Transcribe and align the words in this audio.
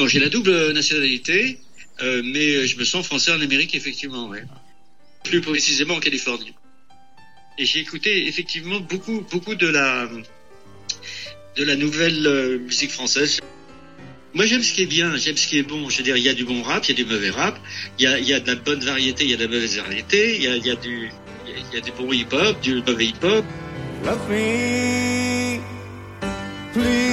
Donc 0.00 0.08
j'ai 0.08 0.18
la 0.18 0.30
double 0.30 0.72
nationalité, 0.72 1.58
euh, 2.00 2.22
mais 2.24 2.66
je 2.66 2.78
me 2.78 2.84
sens 2.84 3.04
français 3.04 3.32
en 3.32 3.40
Amérique, 3.42 3.74
effectivement. 3.74 4.32
Plus 5.24 5.42
précisément 5.42 5.96
en 5.96 6.00
Californie. 6.00 6.54
Et 7.58 7.66
j'ai 7.66 7.80
écouté 7.80 8.26
effectivement 8.26 8.80
beaucoup, 8.80 9.26
beaucoup 9.30 9.54
de 9.54 9.66
la, 9.66 10.08
de 11.54 11.64
la 11.64 11.76
nouvelle 11.76 12.26
euh, 12.26 12.58
musique 12.60 12.92
française. 12.92 13.40
Moi, 14.32 14.46
j'aime 14.46 14.62
ce 14.62 14.72
qui 14.72 14.84
est 14.84 14.86
bien, 14.86 15.18
j'aime 15.18 15.36
ce 15.36 15.46
qui 15.46 15.58
est 15.58 15.62
bon. 15.62 15.90
Je 15.90 15.98
veux 15.98 16.04
dire, 16.04 16.16
il 16.16 16.22
y 16.22 16.30
a 16.30 16.34
du 16.34 16.46
bon 16.46 16.62
rap, 16.62 16.82
il 16.86 16.98
y 16.98 17.02
a 17.02 17.04
du 17.04 17.04
mauvais 17.04 17.28
rap, 17.28 17.60
il 17.98 18.04
y 18.04 18.06
a, 18.06 18.18
y 18.18 18.32
a 18.32 18.40
de 18.40 18.46
la 18.46 18.54
bonne 18.54 18.80
variété, 18.82 19.24
il 19.24 19.30
y 19.32 19.34
a 19.34 19.36
de 19.36 19.44
la 19.44 19.50
mauvaise 19.50 19.76
variété, 19.76 20.36
il 20.36 20.42
y 20.42 20.46
a, 20.46 20.56
y 20.56 20.70
a 20.70 20.76
du, 20.76 21.10
il 21.46 21.74
y 21.74 21.76
a 21.76 21.82
du 21.82 21.92
bon 21.92 22.10
hip-hop, 22.10 22.58
du 22.62 22.76
mauvais 22.76 23.04
hip-hop. 23.04 23.44
Love 24.06 24.30
me, 24.30 25.60
please 26.72 27.09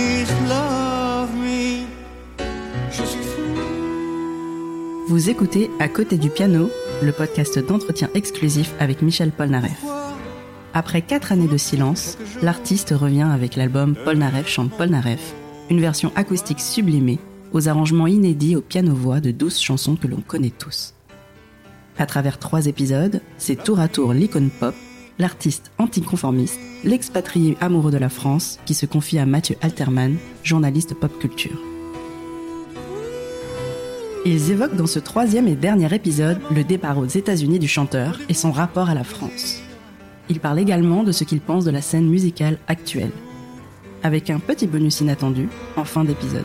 Vous 5.07 5.29
écoutez 5.29 5.71
À 5.79 5.87
côté 5.87 6.17
du 6.17 6.29
piano, 6.29 6.69
le 7.01 7.13
podcast 7.13 7.57
d'entretien 7.59 8.09
exclusif 8.13 8.73
avec 8.77 9.01
Michel 9.01 9.31
Polnareff. 9.31 9.81
Après 10.73 11.01
quatre 11.01 11.31
années 11.31 11.47
de 11.47 11.55
silence, 11.55 12.17
l'artiste 12.41 12.93
revient 12.93 13.21
avec 13.21 13.55
l'album 13.55 13.95
Polnareff 13.95 14.49
chante 14.49 14.69
Polnareff, 14.71 15.33
une 15.69 15.79
version 15.79 16.11
acoustique 16.17 16.59
sublimée 16.59 17.19
aux 17.53 17.69
arrangements 17.69 18.07
inédits 18.07 18.57
au 18.57 18.61
piano-voix 18.61 19.21
de 19.21 19.31
douze 19.31 19.61
chansons 19.61 19.95
que 19.95 20.07
l'on 20.07 20.19
connaît 20.19 20.49
tous. 20.49 20.93
À 21.97 22.05
travers 22.05 22.37
trois 22.37 22.65
épisodes, 22.65 23.21
c'est 23.37 23.63
tour 23.63 23.79
à 23.79 23.87
tour 23.87 24.11
l'icône 24.11 24.49
pop, 24.49 24.75
l'artiste 25.19 25.71
anticonformiste, 25.77 26.59
l'expatrié 26.83 27.55
amoureux 27.61 27.91
de 27.91 27.97
la 27.97 28.09
France 28.09 28.59
qui 28.65 28.73
se 28.73 28.85
confie 28.85 29.19
à 29.19 29.25
Mathieu 29.25 29.55
Alterman, 29.61 30.17
journaliste 30.43 30.95
pop 30.95 31.17
culture. 31.17 31.57
Ils 34.29 34.51
évoquent 34.51 34.75
dans 34.75 34.87
ce 34.87 34.99
troisième 34.99 35.47
et 35.47 35.55
dernier 35.55 35.95
épisode 35.95 36.41
le 36.53 36.65
départ 36.65 36.97
aux 36.97 37.05
États-Unis 37.05 37.59
du 37.59 37.69
chanteur 37.69 38.19
et 38.27 38.33
son 38.33 38.51
rapport 38.51 38.89
à 38.89 38.93
la 38.93 39.05
France. 39.05 39.61
Ils 40.27 40.41
parlent 40.41 40.59
également 40.59 41.03
de 41.03 41.13
ce 41.13 41.23
qu'ils 41.23 41.39
pensent 41.39 41.63
de 41.63 41.71
la 41.71 41.81
scène 41.81 42.09
musicale 42.09 42.57
actuelle, 42.67 43.11
avec 44.03 44.29
un 44.29 44.39
petit 44.39 44.67
bonus 44.67 44.99
inattendu 44.99 45.47
en 45.77 45.85
fin 45.85 46.03
d'épisode. 46.03 46.43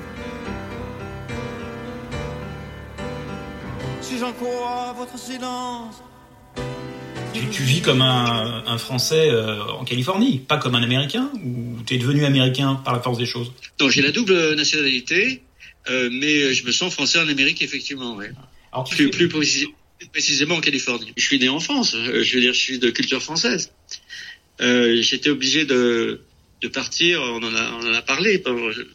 Si 4.00 4.16
j'en 4.16 4.30
crois 4.30 4.94
votre 4.96 5.18
silence. 5.18 6.04
Tu, 7.34 7.48
tu 7.48 7.64
vis 7.64 7.80
comme 7.80 8.02
un, 8.02 8.62
un 8.64 8.78
Français 8.78 9.28
euh, 9.28 9.60
en 9.80 9.82
Californie, 9.82 10.38
pas 10.38 10.58
comme 10.58 10.76
un 10.76 10.84
Américain, 10.84 11.30
ou 11.44 11.82
tu 11.84 11.94
es 11.94 11.98
devenu 11.98 12.24
Américain 12.24 12.80
par 12.84 12.94
la 12.94 13.00
force 13.00 13.18
des 13.18 13.26
choses? 13.26 13.50
Donc 13.78 13.90
j'ai 13.90 14.02
la 14.02 14.12
double 14.12 14.54
nationalité, 14.54 15.42
euh, 15.88 16.08
mais 16.12 16.54
je 16.54 16.64
me 16.64 16.72
sens 16.72 16.92
français 16.92 17.18
en 17.18 17.28
Amérique, 17.28 17.62
effectivement, 17.62 18.16
ouais. 18.16 18.30
Alors, 18.72 18.88
Plus, 18.88 19.10
plus 19.10 19.28
précis- 19.28 19.66
précisément 20.12 20.56
en 20.56 20.60
Californie. 20.60 21.12
Je 21.16 21.24
suis 21.24 21.38
né 21.38 21.48
en 21.48 21.60
France, 21.60 21.94
euh, 21.94 22.22
je 22.22 22.34
veux 22.34 22.40
dire, 22.40 22.54
je 22.54 22.60
suis 22.60 22.78
de 22.78 22.90
culture 22.90 23.22
française. 23.22 23.70
Euh, 24.60 25.00
J'étais 25.02 25.30
obligé 25.30 25.64
de, 25.64 26.20
de 26.60 26.68
partir, 26.68 27.20
on 27.22 27.42
en 27.42 27.54
a, 27.54 27.72
on 27.80 27.86
en 27.90 27.92
a 27.94 28.02
parlé. 28.02 28.42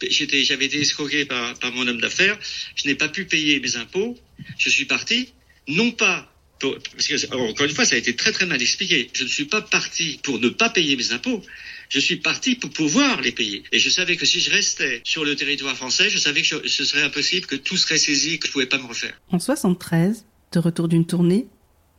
J'étais, 0.08 0.44
j'avais 0.44 0.66
été 0.66 0.80
escroqué 0.80 1.24
par, 1.24 1.54
par 1.58 1.72
mon 1.72 1.86
homme 1.86 2.00
d'affaires, 2.00 2.38
je 2.74 2.86
n'ai 2.88 2.94
pas 2.94 3.08
pu 3.08 3.24
payer 3.24 3.60
mes 3.60 3.76
impôts, 3.76 4.16
je 4.58 4.68
suis 4.70 4.84
parti, 4.84 5.28
non 5.66 5.90
pas 5.90 6.32
pour- 6.60 6.76
parce 6.92 7.06
que, 7.06 7.26
encore 7.34 7.66
une 7.66 7.74
fois, 7.74 7.84
ça 7.84 7.94
a 7.94 7.98
été 7.98 8.14
très 8.16 8.32
très 8.32 8.46
mal 8.46 8.60
expliqué. 8.60 9.08
Je 9.12 9.22
ne 9.24 9.28
suis 9.28 9.44
pas 9.44 9.60
parti 9.62 10.18
pour 10.22 10.38
ne 10.40 10.48
pas 10.48 10.70
payer 10.70 10.96
mes 10.96 11.12
impôts. 11.12 11.44
Je 11.88 11.98
suis 11.98 12.16
parti 12.16 12.54
pour 12.54 12.70
pouvoir 12.70 13.20
les 13.22 13.32
payer. 13.32 13.62
Et 13.72 13.78
je 13.78 13.88
savais 13.88 14.16
que 14.16 14.26
si 14.26 14.40
je 14.40 14.50
restais 14.50 15.00
sur 15.04 15.24
le 15.24 15.34
territoire 15.36 15.74
français, 15.74 16.10
je 16.10 16.18
savais 16.18 16.42
que 16.42 16.68
ce 16.68 16.84
serait 16.84 17.02
impossible, 17.02 17.46
que 17.46 17.56
tout 17.56 17.76
serait 17.76 17.98
saisi, 17.98 18.38
que 18.38 18.46
je 18.46 18.52
pouvais 18.52 18.66
pas 18.66 18.78
me 18.78 18.86
refaire. 18.86 19.18
En 19.30 19.38
73, 19.38 20.26
de 20.52 20.58
retour 20.58 20.88
d'une 20.88 21.06
tournée, 21.06 21.46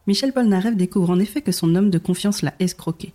Michel 0.06 0.34
Polnareff 0.34 0.76
découvre 0.76 1.10
en 1.10 1.20
effet 1.20 1.42
que 1.42 1.52
son 1.52 1.76
homme 1.76 1.90
de 1.90 1.98
confiance 1.98 2.42
l'a 2.42 2.56
escroqué. 2.60 3.14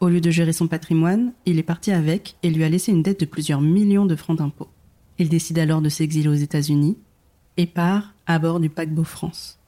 Au 0.00 0.08
lieu 0.08 0.20
de 0.20 0.30
gérer 0.30 0.52
son 0.52 0.68
patrimoine, 0.68 1.32
il 1.44 1.58
est 1.58 1.62
parti 1.62 1.90
avec 1.90 2.36
et 2.42 2.50
lui 2.50 2.64
a 2.64 2.68
laissé 2.68 2.92
une 2.92 3.02
dette 3.02 3.20
de 3.20 3.26
plusieurs 3.26 3.60
millions 3.60 4.06
de 4.06 4.16
francs 4.16 4.38
d'impôts. 4.38 4.70
Il 5.18 5.28
décide 5.28 5.58
alors 5.58 5.82
de 5.82 5.88
s'exiler 5.88 6.28
aux 6.28 6.34
États-Unis 6.34 6.96
et 7.56 7.66
part 7.66 8.14
à 8.26 8.38
bord 8.38 8.60
du 8.60 8.70
paquebot 8.70 9.04
France. 9.04 9.58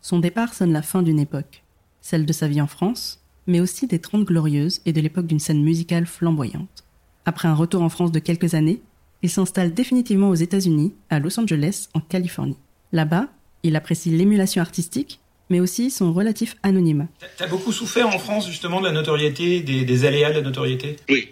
Son 0.00 0.18
départ 0.18 0.54
sonne 0.54 0.72
la 0.72 0.82
fin 0.82 1.02
d'une 1.02 1.20
époque, 1.20 1.62
celle 2.00 2.24
de 2.24 2.32
sa 2.32 2.48
vie 2.48 2.62
en 2.62 2.66
France, 2.66 3.19
mais 3.50 3.60
aussi 3.60 3.86
des 3.88 3.98
Trente 3.98 4.24
Glorieuses 4.24 4.80
et 4.86 4.92
de 4.92 5.00
l'époque 5.00 5.26
d'une 5.26 5.40
scène 5.40 5.62
musicale 5.62 6.06
flamboyante. 6.06 6.84
Après 7.24 7.48
un 7.48 7.54
retour 7.54 7.82
en 7.82 7.88
France 7.88 8.12
de 8.12 8.20
quelques 8.20 8.54
années, 8.54 8.80
il 9.22 9.28
s'installe 9.28 9.74
définitivement 9.74 10.30
aux 10.30 10.36
États-Unis, 10.36 10.94
à 11.10 11.18
Los 11.18 11.38
Angeles, 11.38 11.88
en 11.92 12.00
Californie. 12.00 12.56
Là-bas, 12.92 13.28
il 13.64 13.74
apprécie 13.76 14.10
l'émulation 14.10 14.62
artistique, 14.62 15.18
mais 15.50 15.58
aussi 15.58 15.90
son 15.90 16.12
relatif 16.12 16.54
anonymat. 16.62 17.08
T'as- 17.36 17.48
beaucoup 17.48 17.72
souffert 17.72 18.06
en 18.08 18.18
France 18.20 18.46
justement 18.48 18.80
de 18.80 18.86
la 18.86 18.92
notoriété, 18.92 19.60
des, 19.60 19.84
des 19.84 20.04
aléas 20.04 20.30
de 20.30 20.36
la 20.36 20.42
notoriété? 20.42 20.96
Oui, 21.08 21.28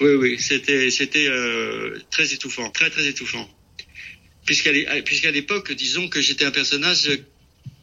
oui, 0.00 0.14
oui, 0.18 0.36
c'était 0.38 0.90
c'était 0.90 1.26
euh, 1.28 1.98
très 2.10 2.32
étouffant, 2.32 2.70
très 2.70 2.88
très 2.88 3.06
étouffant. 3.06 3.46
Puisqu'à 4.46 5.30
l'époque, 5.30 5.72
disons 5.72 6.08
que 6.08 6.20
j'étais 6.20 6.44
un 6.46 6.50
personnage 6.50 7.10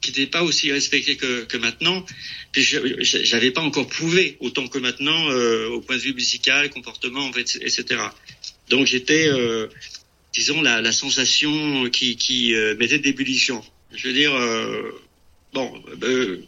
qui 0.03 0.09
n'était 0.11 0.27
pas 0.27 0.43
aussi 0.43 0.71
respecté 0.71 1.15
que, 1.15 1.45
que 1.45 1.57
maintenant, 1.57 2.05
puis 2.51 2.61
j'avais 3.01 3.51
pas 3.51 3.61
encore 3.61 3.87
prouvé 3.87 4.35
autant 4.41 4.67
que 4.67 4.77
maintenant 4.77 5.29
euh, 5.31 5.69
au 5.69 5.79
point 5.81 5.95
de 5.95 6.01
vue 6.01 6.13
musical, 6.13 6.69
comportement, 6.69 7.31
etc. 7.31 7.83
Donc 8.69 8.85
j'étais, 8.85 9.27
euh, 9.29 9.67
disons, 10.33 10.61
la, 10.61 10.81
la 10.81 10.91
sensation 10.91 11.89
qui, 11.89 12.17
qui 12.17 12.53
euh, 12.53 12.75
mettait 12.75 12.99
de 12.99 13.03
l'ébullition. 13.03 13.63
Je 13.95 14.07
veux 14.07 14.13
dire, 14.13 14.35
euh, 14.35 14.91
bon, 15.53 15.71
euh, 16.03 16.41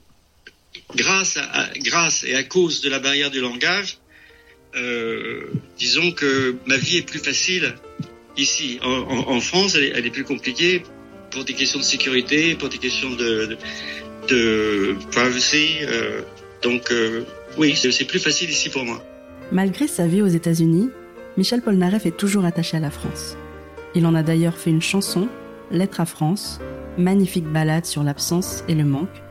grâce, 0.96 1.38
à, 1.38 1.72
grâce 1.78 2.24
et 2.26 2.36
à 2.36 2.44
cause 2.44 2.82
de 2.82 2.90
la 2.90 3.00
barrière 3.00 3.32
du 3.32 3.40
langage, 3.40 3.98
euh, 4.76 5.46
disons 5.78 6.12
que 6.12 6.58
ma 6.66 6.76
vie 6.76 6.98
est 6.98 7.08
plus 7.10 7.20
facile 7.20 7.76
ici. 8.36 8.80
En, 8.84 8.90
en- 8.92 9.30
en 9.30 9.40
France, 9.40 9.76
elle 9.76 10.06
est 10.06 10.12
plus 10.12 10.26
compliquée 10.26 10.84
pour 11.36 11.44
des 11.44 11.54
questions 11.54 11.80
de 11.80 11.84
sécurité, 11.84 12.56
pour 12.56 12.70
des 12.70 12.78
questions 12.78 13.12
de, 13.12 13.30
de, 13.50 13.58
de 14.30 14.96
privacy. 15.12 15.68
euh, 15.82 16.22
donc, 16.64 16.90
euh, 16.92 17.24
oui, 17.58 17.76
c'est 17.76 17.92
c'est 17.92 18.06
plus 18.06 18.20
facile 18.20 18.50
ici 18.50 18.70
pour 18.70 18.84
moi. 18.86 19.04
Malgré 19.52 19.88
sa 19.88 20.08
vie 20.08 20.22
aux 20.22 20.28
États-Unis, 20.28 20.90
Michel 21.38 21.62
Polnareff 21.62 22.06
est 22.06 22.18
toujours 22.18 22.46
attaché 22.46 22.78
à 22.78 22.80
la 22.80 22.90
France. 22.90 23.38
Il 23.94 24.06
en 24.08 24.16
a 24.16 24.24
d'ailleurs 24.24 24.58
fait 24.58 24.72
une 24.72 24.82
chanson, 24.82 25.28
Lettre 25.72 26.00
à 26.00 26.06
France, 26.06 26.60
magnifique 26.98 27.46
ballade 27.46 27.86
sur 27.86 28.02
l'absence 28.04 28.64
et 28.70 28.76
le 28.76 28.86
manque, 28.86 29.22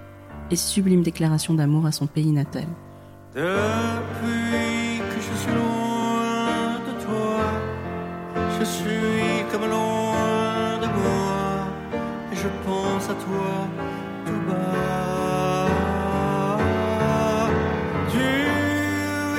et 0.51 0.57
sublime 0.57 1.03
déclaration 1.03 1.55
d'amour 1.55 1.87
à 1.87 1.93
son 1.93 2.07
pays 2.07 2.33
natal. 2.33 2.67
Depuis 3.35 4.74
toi 13.25 13.69
tout 14.27 14.41
bas. 14.49 15.69
Tu 18.11 18.19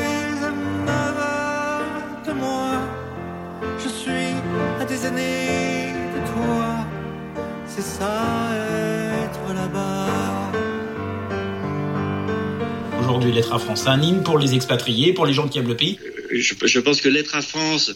es 0.01 0.43
à 0.43 0.51
neuf 0.89 1.17
heures 1.17 2.21
de 2.27 2.33
moi, 2.33 2.71
je 3.83 3.89
suis 3.89 4.33
à 4.79 4.85
des 4.85 5.05
années 5.05 5.93
de 6.15 6.19
toi, 6.33 6.85
c'est 7.67 7.81
ça 7.81 8.13
être 9.25 9.53
là-bas. 9.53 10.51
Aujourd'hui, 12.99 13.31
l'être 13.31 13.53
à 13.53 13.59
France, 13.59 13.87
un 13.87 14.01
hymne 14.01 14.23
pour 14.23 14.39
les 14.39 14.55
expatriés, 14.55 15.13
pour 15.13 15.25
les 15.25 15.33
gens 15.33 15.47
qui 15.47 15.59
aiment 15.59 15.67
le 15.67 15.75
pays. 15.75 15.99
Je, 16.31 16.53
je 16.63 16.79
pense 16.79 17.01
que 17.01 17.09
Lettre 17.09 17.35
à 17.35 17.41
France 17.41 17.93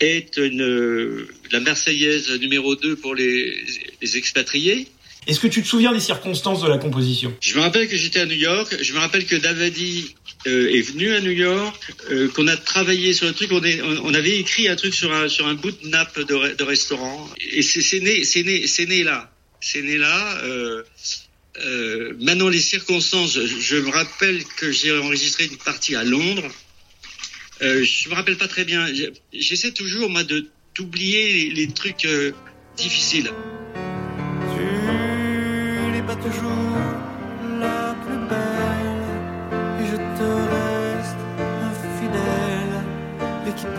est 0.00 0.36
une, 0.38 0.62
euh, 0.62 1.28
la 1.52 1.60
Marseillaise 1.60 2.30
numéro 2.40 2.74
2 2.74 2.96
pour 2.96 3.14
les, 3.14 3.54
les 4.00 4.16
expatriés. 4.16 4.88
Est-ce 5.26 5.38
que 5.38 5.46
tu 5.46 5.62
te 5.62 5.68
souviens 5.68 5.92
des 5.92 6.00
circonstances 6.00 6.62
de 6.62 6.68
la 6.68 6.78
composition? 6.78 7.36
Je 7.40 7.54
me 7.54 7.60
rappelle 7.60 7.88
que 7.88 7.96
j'étais 7.96 8.20
à 8.20 8.26
New 8.26 8.38
York. 8.38 8.74
Je 8.80 8.92
me 8.94 8.98
rappelle 8.98 9.26
que 9.26 9.36
Davadi 9.36 10.14
euh, 10.46 10.70
est 10.70 10.80
venu 10.80 11.12
à 11.12 11.20
New 11.20 11.30
York, 11.30 11.92
euh, 12.10 12.28
qu'on 12.28 12.46
a 12.46 12.56
travaillé 12.56 13.12
sur 13.12 13.26
le 13.26 13.34
truc. 13.34 13.50
On, 13.52 14.14
avait 14.14 14.38
écrit 14.38 14.68
un 14.68 14.76
truc 14.76 14.94
sur 14.94 15.12
un, 15.12 15.28
sur 15.28 15.46
un 15.46 15.54
bout 15.54 15.72
de 15.72 15.88
nappe 15.88 16.18
de, 16.18 16.34
re- 16.34 16.56
de 16.56 16.64
restaurant. 16.64 17.28
Et 17.52 17.62
c'est 17.62 18.00
né, 18.00 18.24
c'est 18.24 18.42
né, 18.42 18.66
c'est 18.66 18.86
né 18.86 19.04
là. 19.04 19.30
C'est 19.60 19.82
né 19.82 19.98
là. 19.98 20.38
Euh, 20.42 22.14
maintenant, 22.18 22.48
les 22.48 22.60
circonstances. 22.60 23.38
Je, 23.38 23.76
me 23.76 23.90
rappelle 23.90 24.42
que 24.56 24.72
j'ai 24.72 24.96
enregistré 24.96 25.44
une 25.44 25.58
partie 25.58 25.96
à 25.96 26.04
Londres. 26.04 26.48
Euh, 27.60 27.84
je 27.84 28.08
me 28.08 28.14
rappelle 28.14 28.38
pas 28.38 28.48
très 28.48 28.64
bien. 28.64 28.86
J'essaie 29.34 29.72
toujours 29.72 30.08
moi 30.08 30.22
d'oublier 30.74 31.50
les, 31.50 31.68
trucs 31.68 32.08
difficiles. 32.78 33.30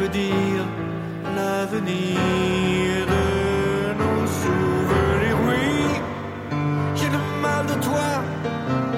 peut 0.01 0.09
dire 0.09 0.65
l'avenir 1.36 3.06
de 3.13 3.24
nos 4.01 4.25
souvenirs. 4.42 5.38
Oui, 5.48 5.74
j'ai 6.95 7.09
le 7.15 7.21
mal 7.42 7.65
de 7.68 7.75
toi 7.88 8.24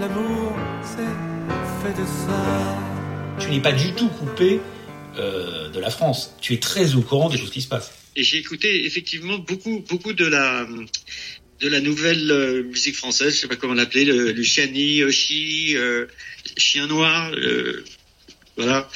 L'amour, 0.00 0.56
c'est 0.82 1.14
fait 1.82 1.94
de 2.00 2.06
ça. 2.06 2.42
Tu 3.38 3.50
n'es 3.50 3.60
pas 3.60 3.72
du 3.72 3.92
tout 3.92 4.08
coupé 4.08 4.60
euh, 5.18 5.70
de 5.70 5.78
la 5.78 5.90
France. 5.90 6.34
Tu 6.40 6.54
es 6.54 6.58
très 6.58 6.96
au 6.96 7.02
courant 7.02 7.28
des 7.28 7.38
choses 7.38 7.50
qui 7.50 7.62
se 7.62 7.68
passent. 7.68 7.92
J'ai 8.16 8.38
écouté 8.38 8.86
effectivement 8.86 9.38
beaucoup, 9.38 9.84
beaucoup 9.88 10.14
de 10.14 10.26
la 10.26 10.66
de 11.60 11.68
la 11.68 11.80
nouvelle 11.80 12.30
euh, 12.30 12.62
musique 12.64 12.96
française, 12.96 13.34
je 13.34 13.40
sais 13.40 13.48
pas 13.48 13.56
comment 13.56 13.74
l'appeler, 13.74 14.04
le 14.04 14.32
Luciani, 14.32 15.02
Oshi, 15.04 15.76
euh, 15.76 16.06
Chien 16.56 16.86
Noir, 16.86 17.32
euh, 17.34 17.84
voilà. 18.56 18.88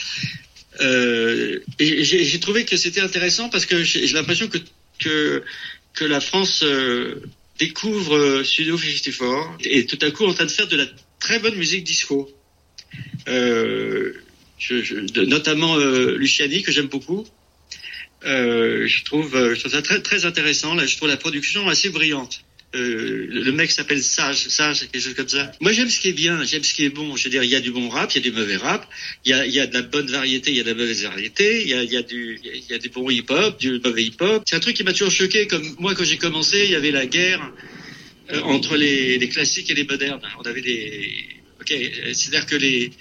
Euh, 0.81 1.59
et 1.79 2.05
j'ai 2.05 2.41
trouvé 2.41 2.65
que 2.65 2.77
c'était 2.77 3.01
intéressant 3.01 3.49
parce 3.49 3.67
que 3.67 3.83
j'ai 3.83 4.07
l'impression 4.09 4.49
que, 4.49 5.43
que 5.95 6.05
la 6.05 6.21
France 6.21 6.65
découvre 7.59 8.45
Studio 8.45 8.79
54 8.79 9.59
et 9.65 9.87
tout 9.87 9.99
à 10.03 10.11
coup 10.13 10.25
en 10.25 10.35
train 10.35 10.47
de 10.47 10.51
faire 10.51 10.69
de 10.69 10.77
la 10.77 10.87
très 11.19 11.41
bonne 11.41 11.57
musique 11.57 11.83
disco. 11.83 12.31
Notamment 15.17 15.77
Luciani 15.77 16.63
que 16.63 16.71
j'aime 16.71 16.87
beaucoup. 16.87 17.27
Je 18.23 19.05
trouve, 19.05 19.33
je 19.55 19.59
trouve 19.59 19.73
ça 19.73 19.83
très 19.83 20.01
très 20.01 20.27
intéressant. 20.27 20.77
Là, 20.77 20.87
je 20.87 20.97
trouve 20.97 21.09
la 21.09 21.17
production 21.17 21.69
assez 21.69 21.89
brillante. 21.89 22.45
Euh, 22.75 23.27
le 23.31 23.51
mec 23.53 23.71
s'appelle 23.71 24.03
Sage, 24.03 24.49
Sage, 24.49 24.81
quelque 24.93 25.01
chose 25.01 25.15
comme 25.15 25.29
ça. 25.29 25.53
Moi, 25.61 25.73
j'aime 25.73 25.89
ce 25.89 26.01
qui 26.01 26.09
est 26.09 26.13
bien, 26.13 26.45
j'aime 26.45 26.63
ce 26.63 26.75
qui 26.75 26.85
est 26.85 26.91
bon. 26.91 27.17
Je 27.17 27.25
veux 27.25 27.31
dire, 27.31 27.43
il 27.43 27.49
y 27.49 27.55
a 27.55 27.61
du 27.61 27.71
bon 27.71 27.89
rap, 27.89 28.13
il 28.13 28.17
y 28.17 28.19
a 28.19 28.31
du 28.31 28.37
mauvais 28.37 28.57
rap, 28.57 28.87
il 29.25 29.31
y 29.31 29.33
a, 29.33 29.47
y 29.47 29.59
a 29.59 29.67
de 29.67 29.73
la 29.73 29.81
bonne 29.81 30.09
variété, 30.09 30.51
il 30.51 30.59
y 30.59 30.61
a 30.61 30.65
de 30.65 30.69
la 30.69 30.75
mauvaise 30.75 31.03
variété, 31.03 31.63
il 31.63 31.69
y 31.69 31.73
a, 31.73 31.83
y 31.83 31.97
a 31.97 32.03
du, 32.03 32.39
il 32.45 32.65
y 32.69 32.75
a 32.75 32.79
du 32.79 32.91
bon 32.91 33.09
hip-hop, 33.09 33.59
du 33.59 33.81
mauvais 33.83 34.05
hip-hop. 34.05 34.43
C'est 34.47 34.57
un 34.57 34.61
truc 34.61 34.77
qui 34.77 34.85
m'a 34.85 34.93
toujours 34.93 35.11
choqué. 35.11 35.47
Comme 35.47 35.77
moi, 35.79 35.95
quand 35.95 36.05
j'ai 36.05 36.19
commencé, 36.19 36.65
il 36.65 36.71
y 36.71 36.75
avait 36.75 36.91
la 36.91 37.07
guerre 37.07 37.41
euh, 38.33 38.41
entre 38.43 38.77
les, 38.77 39.17
les 39.17 39.29
classiques 39.31 39.71
et 39.71 39.75
les 39.75 39.85
modernes. 39.85 40.21
On 40.39 40.43
avait 40.43 40.61
des, 40.61 41.25
ok, 41.63 41.75
c'est-à-dire 42.13 42.45
que 42.45 42.57
les 42.57 42.93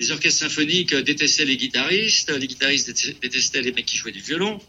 les 0.00 0.10
orchestres 0.10 0.40
symphoniques 0.40 0.92
euh, 0.92 1.02
détestaient 1.02 1.44
les 1.44 1.56
guitaristes, 1.56 2.30
les 2.38 2.46
guitaristes 2.46 2.90
détestaient- 3.22 3.62
les 3.62 3.72
mecs 3.72 3.86
qui 3.86 3.96
jouaient 3.96 4.12
du 4.12 4.20
violon. 4.20 4.60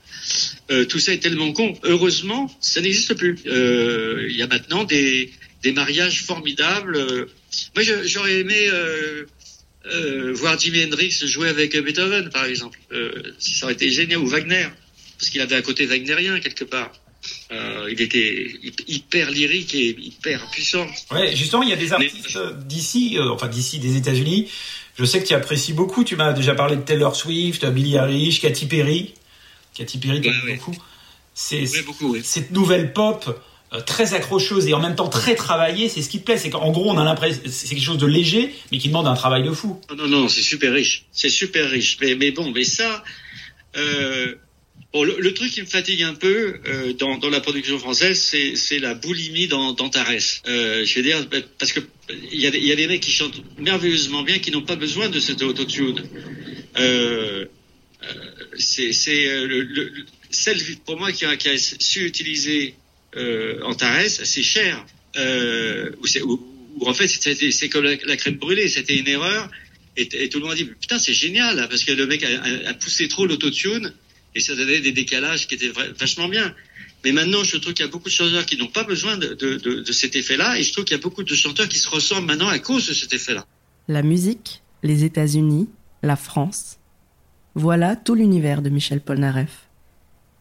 Euh, 0.72 0.86
tout 0.86 1.00
ça 1.00 1.14
est 1.14 1.18
tellement 1.20 1.52
con. 1.54 1.78
Heureusement, 1.84 2.50
ça 2.62 2.82
n'existe 2.82 3.14
plus. 3.14 3.38
Euh, 3.46 4.28
Il 4.30 4.36
y 4.36 4.42
a 4.42 4.48
maintenant 4.48 4.84
des, 4.84 5.32
des 5.64 5.72
mariages 5.72 6.24
formidables. 6.24 7.28
Moi, 7.76 7.84
j'aurais 8.06 8.40
aimé 8.40 8.68
euh, 8.70 10.34
voir 10.34 10.60
Jimi 10.60 10.84
Hendrix 10.84 11.12
jouer 11.26 11.50
avec 11.50 11.78
Beethoven, 11.78 12.30
par 12.30 12.46
exemple. 12.46 12.80
Ça 13.40 13.66
aurait 13.66 13.74
été 13.74 13.90
génial. 13.90 14.20
Ou 14.20 14.28
Wagner, 14.28 14.68
parce 15.18 15.30
qu'il 15.30 15.42
avait 15.42 15.56
un 15.56 15.62
côté 15.62 15.86
wagnérien 15.86 16.40
quelque 16.40 16.64
part. 16.66 16.92
Euh, 17.52 17.90
il 17.92 18.00
était 18.02 18.48
hy- 18.64 18.74
hyper 18.88 19.32
lyrique 19.32 19.74
et 19.76 19.90
hyper 20.00 20.50
puissant. 20.52 20.88
Ouais, 21.12 21.36
justement, 21.36 21.64
il 21.64 21.70
y 21.70 21.74
a 21.74 21.78
des 21.78 21.92
artistes 21.92 22.38
d'ici, 22.68 23.18
euh, 23.18 23.30
enfin 23.32 23.48
d'ici, 23.48 23.80
des 23.80 23.98
États-Unis. 23.98 24.50
Je 24.98 25.06
sais 25.06 25.22
que 25.22 25.28
tu 25.28 25.34
apprécies 25.34 25.74
beaucoup. 25.74 26.04
Tu 26.04 26.16
m'as 26.16 26.34
déjà 26.34 26.56
parlé 26.56 26.76
de 26.76 26.82
Taylor 26.82 27.16
Swift, 27.16 27.66
Billie 27.68 27.96
Eilish, 27.98 28.42
Katy 28.42 28.66
Perry. 28.66 29.14
Katy 29.76 29.98
Perry, 30.00 30.22
t'aimes 30.22 30.34
Ouais, 30.46 30.52
ouais. 30.52 30.56
beaucoup. 30.58 30.76
C'est 31.34 31.86
beaucoup, 31.86 32.18
cette 32.24 32.50
nouvelle 32.52 32.94
pop 32.94 33.40
euh, 33.74 33.82
très 33.82 34.16
accrocheuse 34.16 34.66
et 34.66 34.74
en 34.74 34.80
même 34.80 34.96
temps 34.96 35.08
très 35.10 35.36
travaillée. 35.36 35.88
C'est 35.88 36.02
ce 36.02 36.10
qui 36.10 36.20
te 36.20 36.26
plaît. 36.26 36.38
C'est 36.40 36.50
qu'en 36.50 36.72
gros, 36.72 36.90
on 36.90 36.98
a 36.98 37.04
l'impression, 37.04 37.42
c'est 37.48 37.68
quelque 37.76 37.84
chose 37.84 38.00
de 38.00 38.08
léger, 38.08 38.56
mais 38.72 38.80
qui 38.80 38.88
demande 38.88 39.06
un 39.08 39.14
travail 39.14 39.44
de 39.44 39.52
fou. 39.52 39.80
Non, 39.92 39.96
non, 39.98 40.08
non, 40.22 40.28
c'est 40.30 40.42
super 40.42 40.74
riche. 40.74 41.06
C'est 41.12 41.30
super 41.30 41.70
riche. 41.70 41.98
Mais, 42.02 42.16
mais 42.16 42.32
bon, 42.32 42.52
mais 42.52 42.64
ça, 42.64 43.04
euh, 43.76 44.34
bon, 44.94 45.04
le, 45.04 45.18
le 45.20 45.34
truc 45.34 45.52
qui 45.52 45.62
me 45.62 45.66
fatigue 45.68 46.04
un 46.04 46.14
peu 46.14 46.60
euh, 46.66 46.94
dans, 46.94 47.18
dans 47.18 47.30
la 47.30 47.40
production 47.42 47.78
française, 47.80 48.20
c'est, 48.20 48.56
la 48.80 48.94
boulimie 48.94 49.48
dans, 49.48 49.74
Tarès. 49.90 50.42
Euh, 50.48 50.86
je 50.86 50.96
veux 50.96 51.04
dire, 51.04 51.28
parce 51.60 51.72
que 51.74 51.80
il 52.32 52.40
y, 52.40 52.48
a 52.48 52.56
y 52.56 52.72
a 52.72 52.76
des 52.76 52.88
mecs 52.88 53.02
qui 53.02 53.12
chantent 53.12 53.42
merveilleusement 53.58 54.24
bien, 54.24 54.40
qui 54.40 54.52
n'ont 54.52 54.62
pas 54.62 54.76
besoin 54.76 55.10
de 55.10 55.20
cette 55.20 55.42
autotune. 55.42 56.02
Euh, 56.78 57.46
euh, 58.04 58.14
c'est, 58.58 58.94
euh, 59.28 59.48
le, 59.48 59.62
le- 59.62 59.90
le- 59.90 60.06
celle 60.30 60.60
pour 60.86 60.98
moi 60.98 61.12
qui 61.12 61.26
a, 61.26 61.36
qui 61.38 61.50
a 61.50 61.58
su 61.58 62.06
utiliser 62.06 62.76
euh, 63.16 63.62
Antares, 63.64 64.10
c'est 64.10 64.44
cher. 64.44 64.86
Euh, 65.16 65.92
ou 66.24 66.88
en 66.88 66.94
fait, 66.94 67.08
c'est, 67.08 67.70
comme 67.70 67.84
la, 67.86 68.18
crème 68.18 68.36
brûlée, 68.36 68.68
c'était 68.68 68.96
une 68.96 69.08
erreur. 69.08 69.50
Et, 69.96 70.08
et 70.14 70.30
tout 70.30 70.38
le 70.38 70.44
monde 70.44 70.54
a 70.54 70.56
dit, 70.56 70.66
putain, 70.66 71.00
c'est 71.00 71.14
génial, 71.14 71.58
hein, 71.60 71.68
parce 71.70 71.84
que 71.84 71.92
le 71.92 72.06
mec 72.06 72.24
a- 72.24 72.70
a 72.70 72.74
poussé 72.76 73.08
trop 73.08 73.26
l'autotune 73.26 73.94
et 74.38 74.40
ça 74.40 74.56
donnait 74.56 74.80
des 74.80 74.92
décalages 74.92 75.48
qui 75.48 75.56
étaient 75.56 75.74
vachement 76.00 76.30
bien. 76.30 76.54
Mais 77.04 77.12
maintenant, 77.12 77.44
je 77.44 77.58
trouve 77.58 77.74
qu'il 77.74 77.86
y 77.86 77.90
a 77.90 77.92
beaucoup 77.92 78.10
de 78.10 78.14
chanteurs 78.14 78.46
qui 78.46 78.58
n'ont 78.58 78.74
pas 78.80 78.84
besoin 78.84 79.18
de, 79.18 79.30
de, 79.34 79.56
de, 79.58 79.82
de 79.82 79.92
cet 79.92 80.16
effet-là, 80.16 80.58
et 80.58 80.64
je 80.64 80.72
trouve 80.74 80.86
qu'il 80.86 80.96
y 80.96 81.00
a 81.00 81.02
beaucoup 81.02 81.24
de 81.24 81.36
chanteurs 81.36 81.68
qui 81.68 81.80
se 81.80 81.90
ressemblent 81.90 82.28
maintenant 82.28 82.48
à 82.48 82.60
cause 82.60 82.88
de 82.88 82.94
cet 82.94 83.14
effet-là. 83.14 83.46
La 83.88 84.04
musique, 84.04 84.62
les 84.84 85.04
États-Unis, 85.04 85.70
la 86.04 86.16
France. 86.16 86.78
Voilà 87.56 87.96
tout 87.96 88.16
l'univers 88.16 88.62
de 88.62 88.70
Michel 88.70 89.02
Polnareff. 89.02 89.68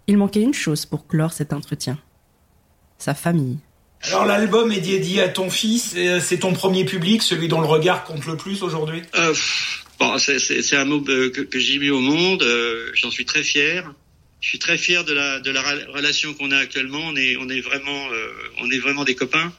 Il 0.07 0.19
manquait 0.19 0.43
une 0.43 0.55
chose 0.55 0.87
pour 0.87 1.07
clore 1.07 1.33
cet 1.33 1.53
entretien. 1.53 1.99
Sa 2.99 3.15
famille. 3.15 3.59
Alors 4.03 4.27
l'album 4.27 4.71
est 4.73 4.81
dédié 4.81 5.23
à 5.23 5.29
ton 5.29 5.49
fils. 5.51 5.97
et 5.97 6.21
C'est 6.21 6.39
ton 6.39 6.53
premier 6.53 6.85
public, 6.85 7.23
celui 7.23 7.49
dont 7.49 7.61
le 7.61 7.67
regard 7.67 8.05
compte 8.05 8.27
le 8.27 8.37
plus 8.37 8.63
aujourd'hui? 8.63 9.03
Euh, 9.15 9.31
pff, 9.31 9.86
bon, 9.99 10.19
c'est- 10.19 10.39
c'est 10.39 10.63
c'est 10.63 10.77
un 10.77 10.85
mot 10.85 11.01
que, 11.01 11.29
que 11.29 11.59
j'ai 11.59 11.79
mis 11.79 11.91
au 11.91 12.01
monde. 12.01 12.43
euh, 12.43 12.91
J'en 12.95 13.11
suis 13.11 13.25
très 13.25 13.43
fier. 13.43 13.93
Je 14.41 14.49
suis 14.49 14.59
très 14.59 14.77
fier 14.79 15.05
de 15.05 15.13
la 15.13 15.41
de 15.41 15.51
la 15.51 15.63
relation 15.89 16.35
qu'on 16.35 16.51
a 16.51 16.59
actuellement. 16.59 17.01
On 17.05 17.17
est 17.17 17.37
on 17.37 17.49
est 17.49 17.61
vraiment 17.61 18.11
euh, 18.13 18.29
on 18.61 18.71
est 18.71 18.79
vraiment 18.79 19.05
des 19.05 19.15
copains. 19.15 19.53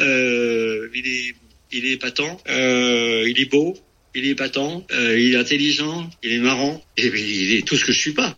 Euh, 0.00 0.88
il 0.94 1.06
est 1.06 1.34
il 1.72 1.84
est 1.86 1.92
épatant. 1.92 2.40
Euh, 2.48 3.24
il 3.28 3.38
est 3.40 3.50
beau. 3.50 3.76
Il 4.14 4.24
est 4.26 4.30
épatant. 4.30 4.86
Euh, 4.92 5.18
il 5.18 5.34
est 5.34 5.36
intelligent. 5.36 6.08
Il 6.22 6.32
est 6.32 6.38
marrant. 6.38 6.82
Et 6.96 7.06
il 7.06 7.54
est 7.54 7.66
tout 7.66 7.76
ce 7.76 7.84
que 7.84 7.92
je 7.92 7.98
suis 7.98 8.12
pas. 8.12 8.36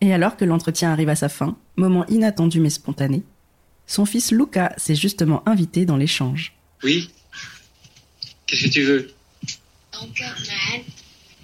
Et 0.00 0.12
alors 0.12 0.36
que 0.36 0.44
l'entretien 0.44 0.90
arrive 0.92 1.08
à 1.08 1.16
sa 1.16 1.28
fin, 1.28 1.56
moment 1.76 2.06
inattendu 2.08 2.60
mais 2.60 2.70
spontané, 2.70 3.22
son 3.86 4.04
fils 4.04 4.30
Luca 4.30 4.72
s'est 4.76 4.94
justement 4.94 5.42
invité 5.48 5.84
dans 5.86 5.96
l'échange. 5.96 6.52
Oui. 6.84 7.08
Qu'est-ce 8.46 8.64
que 8.64 8.68
tu 8.72 8.82
veux? 8.82 9.10
Don't 10.00 10.14
get 10.14 10.34
mad. 10.48 10.84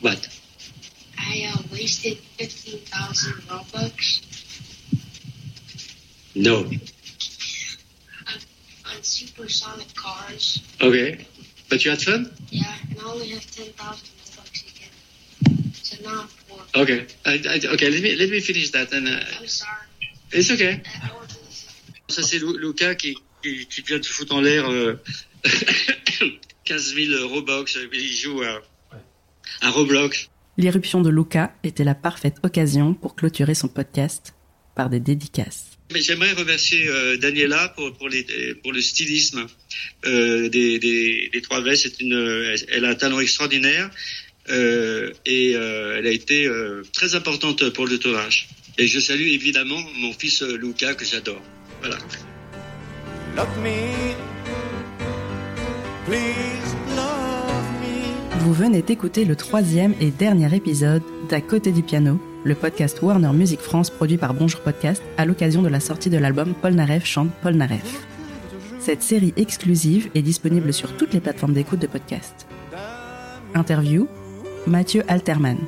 What? 0.00 0.28
I 1.18 1.50
uh, 1.54 1.62
wasted 1.72 2.18
15,000 2.38 3.32
Robux 3.48 4.22
No. 6.34 6.56
on, 6.58 6.70
on 8.86 9.02
supersonic 9.02 9.94
cars. 9.94 10.62
Okay. 10.80 11.26
But 11.68 11.84
you 11.84 11.90
had 11.92 12.02
fun? 12.02 12.34
Yeah, 12.50 12.74
and 12.90 12.98
I 13.00 13.04
only 13.04 13.28
have 13.30 13.50
10,000 13.50 13.74
Robux 13.76 14.62
again. 14.68 15.72
So 15.74 15.96
now 16.02 16.20
I'm 16.22 16.28
poor. 16.48 16.82
Okay. 16.82 17.06
I, 17.24 17.32
I, 17.48 17.60
okay. 17.74 17.90
Let 17.90 18.02
me 18.02 18.16
let 18.16 18.28
me 18.30 18.40
finish 18.40 18.70
that 18.72 18.92
and 18.92 19.08
uh, 19.08 19.20
I'm 19.38 19.46
sorry. 19.46 19.86
it's 20.32 20.50
okay. 20.50 20.80
I. 21.02 21.10
Ça, 22.08 22.22
c'est 22.22 22.38
Lu- 22.40 22.58
Luca 22.58 22.94
qui, 22.94 23.16
qui, 23.42 23.66
qui 23.66 23.80
vient 23.80 23.98
de 23.98 24.04
foutre 24.04 24.34
en 24.34 24.42
l'air 24.42 24.68
euh, 24.70 25.00
15 26.64 26.94
000 26.94 27.28
Roblox. 27.28 27.78
Il 27.92 28.12
joue 28.12 28.42
à, 28.42 28.62
à 29.60 29.70
Roblox. 29.70 30.28
L'irruption 30.58 31.00
de 31.00 31.10
Luca 31.10 31.54
était 31.64 31.84
la 31.84 31.94
parfaite 31.94 32.36
occasion 32.42 32.94
pour 32.94 33.16
clôturer 33.16 33.54
son 33.54 33.68
podcast 33.68 34.34
par 34.74 34.90
des 34.90 35.00
dédicaces. 35.00 35.70
Mais 35.92 36.00
j'aimerais 36.00 36.32
remercier 36.32 36.88
euh, 36.88 37.16
Daniela 37.18 37.70
pour, 37.76 37.92
pour, 37.94 38.08
les, 38.08 38.24
pour 38.62 38.72
le 38.72 38.80
stylisme 38.80 39.46
euh, 40.06 40.48
des, 40.48 40.78
des, 40.78 41.30
des 41.32 41.42
trois 41.42 41.60
vestes. 41.60 41.82
C'est 41.82 42.00
une, 42.00 42.14
euh, 42.14 42.56
elle 42.68 42.84
a 42.84 42.90
un 42.90 42.94
talent 42.94 43.20
extraordinaire 43.20 43.90
euh, 44.48 45.12
et 45.24 45.54
euh, 45.54 45.98
elle 45.98 46.06
a 46.06 46.10
été 46.10 46.46
euh, 46.46 46.82
très 46.92 47.14
importante 47.14 47.68
pour 47.70 47.86
le 47.86 47.98
tournage. 47.98 48.48
Et 48.78 48.86
je 48.86 49.00
salue 49.00 49.28
évidemment 49.28 49.80
mon 49.98 50.12
fils 50.12 50.42
Luca 50.42 50.94
que 50.94 51.04
j'adore. 51.04 51.42
Voilà. 51.80 51.98
Love 53.36 53.58
me. 53.62 54.71
Vous 58.40 58.52
venez 58.52 58.82
d'écouter 58.82 59.24
le 59.24 59.36
troisième 59.36 59.94
et 60.00 60.10
dernier 60.10 60.52
épisode 60.52 61.02
d'À 61.28 61.40
côté 61.40 61.70
du 61.70 61.82
piano, 61.82 62.20
le 62.42 62.56
podcast 62.56 63.00
Warner 63.02 63.32
Music 63.32 63.60
France 63.60 63.88
produit 63.88 64.16
par 64.16 64.34
Bonjour 64.34 64.60
Podcast 64.62 65.00
à 65.16 65.24
l'occasion 65.24 65.62
de 65.62 65.68
la 65.68 65.78
sortie 65.78 66.10
de 66.10 66.18
l'album 66.18 66.54
Paul 66.60 66.74
Naref 66.74 67.06
chante 67.06 67.30
Paul 67.40 67.54
Naref. 67.54 68.04
Cette 68.80 69.02
série 69.02 69.32
exclusive 69.36 70.10
est 70.16 70.22
disponible 70.22 70.72
sur 70.72 70.96
toutes 70.96 71.14
les 71.14 71.20
plateformes 71.20 71.52
d'écoute 71.52 71.78
de 71.78 71.86
podcast. 71.86 72.48
Interview 73.54 74.08
Mathieu 74.66 75.04
Alterman. 75.06 75.58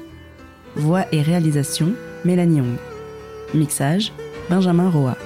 Voix 0.75 1.07
et 1.13 1.23
réalisation 1.23 1.93
Mélanie 2.25 2.57
Young. 2.57 2.77
Mixage 3.55 4.13
Benjamin 4.51 4.91
Roa. 4.91 5.17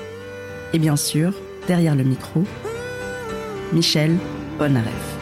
Et 0.74 0.78
bien 0.78 0.96
sûr, 0.96 1.32
derrière 1.66 1.94
le 1.94 2.04
micro, 2.04 2.44
Michel 3.72 4.18
Polnareff. 4.58 5.17